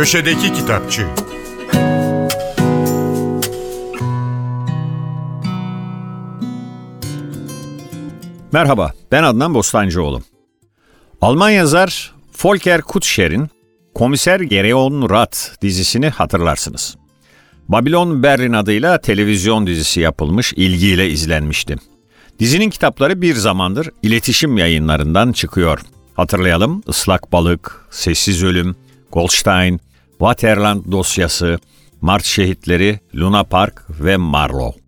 Köşedeki 0.00 0.52
Kitapçı 0.52 1.06
Merhaba, 8.52 8.92
ben 9.12 9.22
Adnan 9.22 9.54
Bostancıoğlu. 9.54 10.22
Alman 11.20 11.50
yazar 11.50 12.14
Volker 12.44 12.82
Kutscher'in 12.82 13.48
Komiser 13.94 14.40
Gereon 14.40 15.10
Rat 15.10 15.56
dizisini 15.62 16.08
hatırlarsınız. 16.08 16.96
Babylon 17.68 18.22
Berlin 18.22 18.52
adıyla 18.52 19.00
televizyon 19.00 19.66
dizisi 19.66 20.00
yapılmış, 20.00 20.52
ilgiyle 20.52 21.10
izlenmişti. 21.10 21.76
Dizinin 22.38 22.70
kitapları 22.70 23.22
bir 23.22 23.34
zamandır 23.34 23.90
iletişim 24.02 24.58
yayınlarından 24.58 25.32
çıkıyor. 25.32 25.80
Hatırlayalım 26.14 26.82
Islak 26.88 27.32
Balık, 27.32 27.86
Sessiz 27.90 28.44
Ölüm, 28.44 28.76
Goldstein, 29.12 29.80
Waterland 30.20 30.92
dosyası, 30.92 31.58
Mart 32.00 32.24
Şehitleri, 32.24 33.00
Luna 33.14 33.44
Park 33.44 33.84
ve 33.90 34.16
Marlow. 34.16 34.80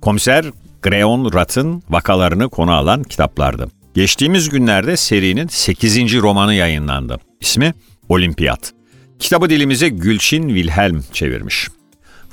Komiser 0.00 0.44
Greon 0.82 1.32
Rat'ın 1.32 1.82
vakalarını 1.90 2.48
konu 2.48 2.72
alan 2.72 3.02
kitaplardı. 3.02 3.68
Geçtiğimiz 3.94 4.48
günlerde 4.48 4.96
serinin 4.96 5.46
8. 5.46 6.14
romanı 6.14 6.54
yayınlandı. 6.54 7.18
İsmi 7.40 7.74
Olimpiyat. 8.08 8.72
Kitabı 9.18 9.50
dilimize 9.50 9.88
Gülçin 9.88 10.48
Wilhelm 10.48 11.04
çevirmiş. 11.12 11.68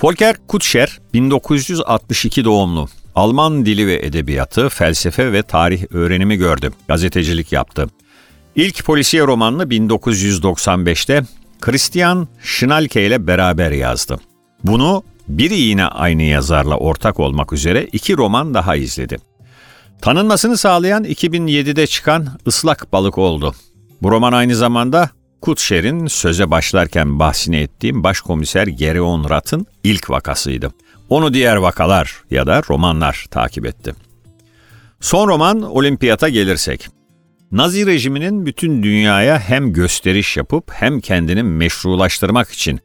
Volker 0.03 0.35
Kutscher 0.48 0.99
1962 1.13 2.45
doğumlu. 2.45 2.87
Alman 3.15 3.65
dili 3.65 3.87
ve 3.87 4.05
edebiyatı, 4.05 4.70
felsefe 4.70 5.34
ve 5.34 5.43
tarih 5.43 5.84
öğrenimi 5.91 6.35
gördü. 6.35 6.71
Gazetecilik 6.87 7.51
yaptı. 7.51 7.87
İlk 8.55 8.85
polisiye 8.85 9.23
romanını 9.23 9.63
1995'te 9.63 11.23
Christian 11.62 12.27
Schnalke 12.41 13.05
ile 13.05 13.27
beraber 13.27 13.72
yazdı. 13.72 14.20
Bunu 14.63 15.04
bir 15.27 15.52
yine 15.52 15.86
aynı 15.86 16.24
yazarla 16.24 16.77
ortak 16.77 17.20
olmak 17.20 17.54
üzere 17.54 17.84
iki 17.91 18.18
roman 18.18 18.54
daha 18.54 18.76
izledi. 18.76 19.18
Tanınmasını 20.02 20.58
sağlayan 20.58 21.04
2007'de 21.04 21.88
çıkan 21.88 22.28
Islak 22.46 22.94
Balık 22.94 23.18
oldu. 23.18 23.55
Bu 24.02 24.12
roman 24.12 24.34
aynı 24.34 24.55
zamanda 24.55 25.10
Kutscher'in 25.41 26.08
söze 26.08 26.52
başlarken 26.52 27.20
bahsini 27.20 27.55
ettiğim 27.55 28.04
başkomiser 28.04 28.68
Gereon 28.68 29.30
Rat'ın 29.30 29.66
ilk 29.84 30.10
vakasıydı. 30.10 30.72
Onu 31.10 31.34
diğer 31.34 31.55
vakalar 31.55 32.24
ya 32.32 32.48
da 32.48 32.62
romanlar 32.70 33.26
takip 33.32 33.66
etti. 33.66 33.96
Son 35.00 35.28
roman 35.28 35.62
Olimpiyata 35.62 36.30
gelirsek. 36.30 36.90
Nazi 37.51 37.85
rejiminin 37.85 38.45
bütün 38.45 38.84
dünyaya 38.84 39.40
hem 39.40 39.73
gösteriş 39.73 40.37
yapıp 40.37 40.71
hem 40.71 40.99
kendini 40.99 41.43
meşrulaştırmak 41.43 42.49
için 42.49 42.79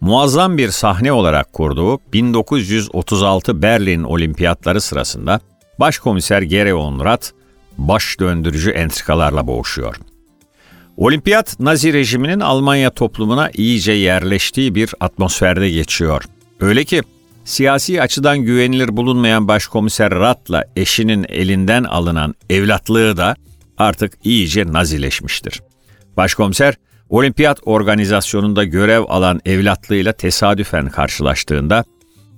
muazzam 0.00 0.58
bir 0.58 0.70
sahne 0.70 1.12
olarak 1.12 1.52
kurduğu 1.52 1.98
1936 2.12 3.62
Berlin 3.62 4.02
Olimpiyatları 4.02 4.80
sırasında 4.80 5.40
Başkomiser 5.80 6.42
Gereon 6.42 7.04
Rat 7.04 7.32
baş 7.78 8.20
döndürücü 8.20 8.70
entrikalarla 8.70 9.46
boğuşuyor. 9.46 9.96
Olimpiyat 10.96 11.60
Nazi 11.60 11.92
rejiminin 11.92 12.40
Almanya 12.40 12.90
toplumuna 12.90 13.50
iyice 13.54 13.92
yerleştiği 13.92 14.74
bir 14.74 14.94
atmosferde 15.00 15.70
geçiyor. 15.70 16.24
Öyle 16.60 16.84
ki 16.84 17.02
siyasi 17.44 18.02
açıdan 18.02 18.38
güvenilir 18.38 18.96
bulunmayan 18.96 19.48
başkomiser 19.48 20.10
Rat'la 20.10 20.64
eşinin 20.76 21.26
elinden 21.28 21.84
alınan 21.84 22.34
evlatlığı 22.50 23.16
da 23.16 23.36
artık 23.78 24.12
iyice 24.24 24.72
nazileşmiştir. 24.72 25.60
Başkomiser 26.16 26.74
olimpiyat 27.08 27.58
organizasyonunda 27.64 28.64
görev 28.64 29.04
alan 29.08 29.40
evlatlığıyla 29.44 30.12
tesadüfen 30.12 30.88
karşılaştığında 30.88 31.84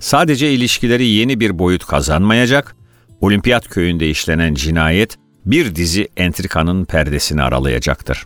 sadece 0.00 0.52
ilişkileri 0.52 1.06
yeni 1.06 1.40
bir 1.40 1.58
boyut 1.58 1.86
kazanmayacak, 1.86 2.76
olimpiyat 3.20 3.68
köyünde 3.68 4.10
işlenen 4.10 4.54
cinayet 4.54 5.16
bir 5.46 5.74
dizi 5.74 6.08
entrikanın 6.16 6.84
perdesini 6.84 7.42
aralayacaktır. 7.42 8.24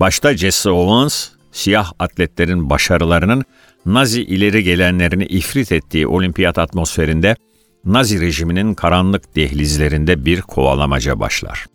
Başta 0.00 0.36
Jesse 0.36 0.70
Owens, 0.70 1.28
siyah 1.52 1.92
atletlerin 1.98 2.70
başarılarının 2.70 3.44
Nazi 3.86 4.22
ileri 4.22 4.64
gelenlerini 4.64 5.24
ifrit 5.24 5.72
ettiği 5.72 6.06
olimpiyat 6.06 6.58
atmosferinde 6.58 7.36
Nazi 7.84 8.20
rejiminin 8.20 8.74
karanlık 8.74 9.36
dehlizlerinde 9.36 10.24
bir 10.24 10.40
kovalamaca 10.40 11.20
başlar. 11.20 11.66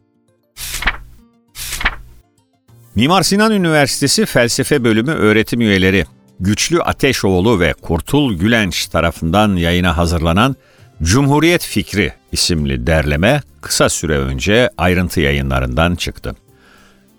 Mimar 2.96 3.24
Sinan 3.24 3.52
Üniversitesi 3.52 4.26
Felsefe 4.26 4.84
Bölümü 4.84 5.12
öğretim 5.12 5.62
üyeleri 5.62 6.06
Güçlü 6.40 6.82
Ateşoğlu 6.82 7.60
ve 7.60 7.74
Kurtul 7.82 8.34
Gülenç 8.34 8.86
tarafından 8.88 9.56
yayına 9.56 9.98
hazırlanan 9.98 10.56
Cumhuriyet 11.04 11.64
Fikri 11.64 12.14
isimli 12.32 12.88
derleme 12.88 13.42
kısa 13.62 13.90
süre 13.90 14.18
önce 14.18 14.70
ayrıntı 14.78 15.22
yayınlarından 15.22 15.96
çıktı. 15.96 16.36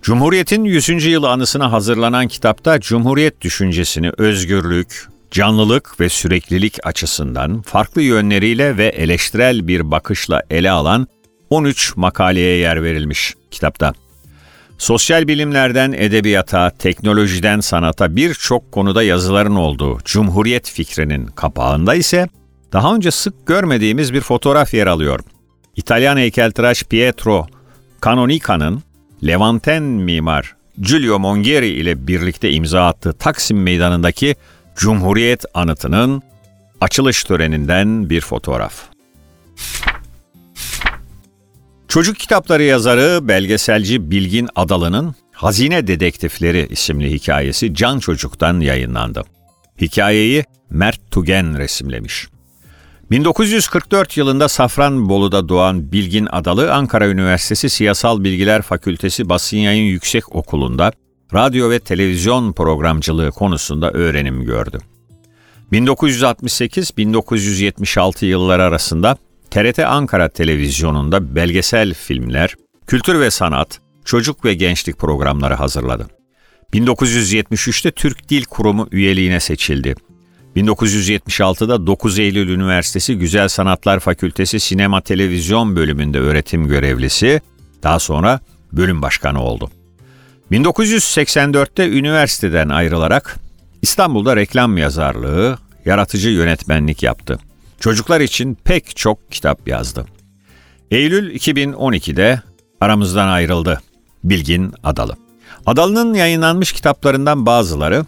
Cumhuriyet'in 0.03 0.65
100. 0.65 1.04
yılı 1.04 1.31
anısına 1.31 1.72
hazırlanan 1.72 2.28
kitapta 2.28 2.81
Cumhuriyet 2.81 3.41
düşüncesini 3.41 4.10
özgürlük, 4.19 5.09
canlılık 5.31 6.00
ve 6.00 6.09
süreklilik 6.09 6.86
açısından 6.86 7.62
farklı 7.62 8.03
yönleriyle 8.03 8.76
ve 8.76 8.86
eleştirel 8.86 9.69
bir 9.69 9.91
bakışla 9.91 10.42
ele 10.50 10.70
alan 10.70 11.06
13 11.50 11.97
makaleye 11.97 12.59
yer 12.59 12.82
verilmiş 12.82 13.34
kitapta. 13.50 14.06
Sosyal 14.78 15.28
bilimlerden 15.28 15.92
edebiyata, 15.92 16.70
teknolojiden 16.70 17.60
sanata 17.60 18.16
birçok 18.16 18.72
konuda 18.72 19.03
yazıların 19.03 19.56
olduğu 19.56 19.98
Cumhuriyet 20.04 20.70
fikrinin 20.70 21.26
kapağında 21.26 21.94
ise 21.94 22.28
daha 22.72 22.94
önce 22.94 23.10
sık 23.10 23.47
görmediğimiz 23.47 24.12
bir 24.12 24.20
fotoğraf 24.20 24.75
yer 24.75 24.86
alıyor. 24.86 25.20
İtalyan 25.76 26.16
heykeltıraş 26.16 26.82
Pietro 26.82 27.47
Canonica'nın 28.04 28.82
Levanten 29.26 29.82
mimar 29.82 30.56
Giulio 30.81 31.19
Mongeri 31.19 31.69
ile 31.69 32.06
birlikte 32.06 32.50
imza 32.50 32.86
attığı 32.86 33.12
Taksim 33.12 33.62
Meydanı'ndaki 33.62 34.36
Cumhuriyet 34.76 35.44
anıtının 35.54 36.22
açılış 36.81 37.25
töreninden 37.25 38.10
bir 38.10 38.20
fotoğraf. 38.20 38.96
Çocuk 41.97 42.17
kitapları 42.17 42.62
yazarı 42.62 43.29
belgeselci 43.29 44.11
Bilgin 44.11 44.49
Adalı'nın 44.57 45.15
Hazine 45.33 45.87
Dedektifleri 45.87 46.67
isimli 46.71 47.11
hikayesi 47.11 47.75
Can 47.75 47.99
Çocuk'tan 47.99 48.61
yayınlandı. 48.61 49.25
Hikayeyi 49.81 50.45
Mert 50.71 51.11
Tugen 51.11 51.59
resimlemiş. 51.59 52.29
1944 53.11 54.17
yılında 54.17 54.49
Safranbolu'da 54.49 55.49
doğan 55.49 55.93
Bilgin 55.93 56.29
Adalı, 56.33 56.73
Ankara 56.73 57.09
Üniversitesi 57.09 57.71
Siyasal 57.71 58.25
Bilgiler 58.25 58.63
Fakültesi 58.63 59.28
Basın 59.28 59.57
Yayın 59.57 59.84
Yüksek 59.84 60.37
Okulu'nda 60.37 60.93
radyo 61.34 61.71
ve 61.71 61.78
televizyon 61.78 62.53
programcılığı 62.53 63.31
konusunda 63.31 63.91
öğrenim 63.91 64.45
gördü. 64.45 64.78
1968-1976 65.73 68.25
yılları 68.25 68.63
arasında 68.63 69.17
TRT 69.51 69.79
Ankara 69.79 70.29
Televizyonu'nda 70.29 71.34
belgesel 71.34 71.95
filmler, 71.95 72.55
kültür 72.87 73.21
ve 73.21 73.31
sanat, 73.31 73.81
çocuk 74.05 74.45
ve 74.45 74.55
gençlik 74.55 74.99
programları 74.99 75.55
hazırladı. 75.55 76.07
1973'te 76.75 77.91
Türk 77.91 78.29
Dil 78.29 78.45
Kurumu 78.45 78.89
üyeliğine 78.93 79.41
seçildi. 79.41 79.95
1976'da 80.57 81.87
9 81.87 82.19
Eylül 82.19 82.49
Üniversitesi 82.49 83.19
Güzel 83.19 83.49
Sanatlar 83.49 84.01
Fakültesi 84.01 84.61
Sinema 84.61 85.01
Televizyon 85.01 85.77
bölümünde 85.77 86.19
öğretim 86.19 86.69
görevlisi, 86.69 87.41
daha 87.83 87.99
sonra 87.99 88.41
bölüm 88.73 89.03
başkanı 89.03 89.43
oldu. 89.43 89.71
1984'te 90.53 91.89
üniversiteden 91.89 92.69
ayrılarak 92.69 93.37
İstanbul'da 93.83 94.37
reklam 94.37 94.78
yazarlığı, 94.78 95.59
yaratıcı 95.84 96.31
yönetmenlik 96.31 97.03
yaptı. 97.03 97.39
Çocuklar 97.81 98.21
için 98.21 98.55
pek 98.65 98.97
çok 98.97 99.33
kitap 99.33 99.69
yazdı. 99.69 100.07
Eylül 100.91 101.34
2012'de 101.34 102.43
aramızdan 102.81 103.28
ayrıldı. 103.28 103.81
Bilgin 104.25 104.75
Adalı. 104.84 105.17
Adalı'nın 105.67 106.15
yayınlanmış 106.15 106.73
kitaplarından 106.73 107.47
bazıları 107.47 108.05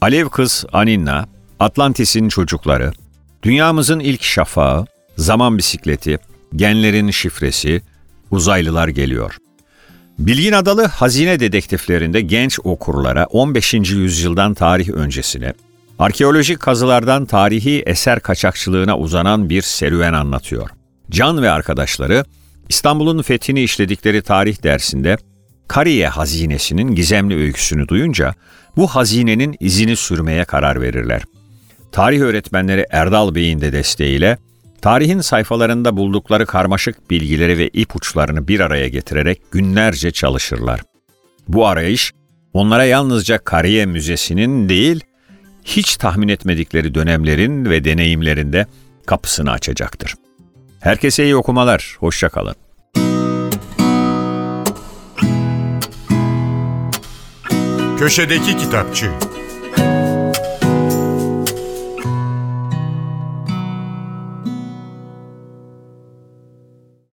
Alev 0.00 0.28
Kız 0.28 0.64
Aninna, 0.72 1.28
Atlantis'in 1.60 2.28
Çocukları, 2.28 2.92
Dünyamızın 3.42 4.00
İlk 4.00 4.22
Şafağı, 4.22 4.86
Zaman 5.16 5.58
Bisikleti, 5.58 6.18
Genlerin 6.56 7.10
Şifresi, 7.10 7.82
Uzaylılar 8.30 8.88
Geliyor. 8.88 9.36
Bilgin 10.18 10.52
Adalı 10.52 10.84
hazine 10.84 11.40
dedektiflerinde 11.40 12.20
genç 12.20 12.58
okurlara 12.64 13.26
15. 13.26 13.74
yüzyıldan 13.74 14.54
tarih 14.54 14.88
öncesine, 14.88 15.52
arkeolojik 15.98 16.60
kazılardan 16.60 17.24
tarihi 17.26 17.82
eser 17.86 18.20
kaçakçılığına 18.20 18.98
uzanan 18.98 19.48
bir 19.48 19.62
serüven 19.62 20.12
anlatıyor. 20.12 20.70
Can 21.10 21.42
ve 21.42 21.50
arkadaşları 21.50 22.24
İstanbul'un 22.68 23.22
fethini 23.22 23.62
işledikleri 23.62 24.22
tarih 24.22 24.62
dersinde 24.62 25.16
Kariye 25.68 26.08
hazinesinin 26.08 26.94
gizemli 26.94 27.36
öyküsünü 27.36 27.88
duyunca 27.88 28.34
bu 28.76 28.86
hazinenin 28.86 29.56
izini 29.60 29.96
sürmeye 29.96 30.44
karar 30.44 30.80
verirler. 30.80 31.22
Tarih 31.92 32.20
öğretmenleri 32.20 32.86
Erdal 32.90 33.34
Bey'in 33.34 33.60
de 33.60 33.72
desteğiyle 33.72 34.38
tarihin 34.82 35.20
sayfalarında 35.20 35.96
buldukları 35.96 36.46
karmaşık 36.46 37.10
bilgileri 37.10 37.58
ve 37.58 37.68
ipuçlarını 37.68 38.48
bir 38.48 38.60
araya 38.60 38.88
getirerek 38.88 39.40
günlerce 39.50 40.10
çalışırlar. 40.10 40.80
Bu 41.48 41.66
arayış 41.66 42.12
onlara 42.52 42.84
yalnızca 42.84 43.38
Kariye 43.38 43.86
Müzesi'nin 43.86 44.68
değil, 44.68 45.04
hiç 45.66 45.96
tahmin 45.96 46.28
etmedikleri 46.28 46.94
dönemlerin 46.94 47.64
ve 47.64 47.84
deneyimlerinde 47.84 48.66
kapısını 49.06 49.50
açacaktır. 49.50 50.14
Herkese 50.80 51.24
iyi 51.24 51.36
okumalar, 51.36 51.96
hoşçakalın. 51.98 52.54
Köşedeki 57.98 58.56
Kitapçı 58.56 59.10